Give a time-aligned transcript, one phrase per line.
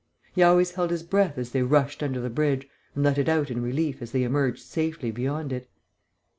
[0.33, 3.51] He always held his breath as they rushed under the bridge, and let it out
[3.51, 5.69] in relief as they emerged safely beyond it.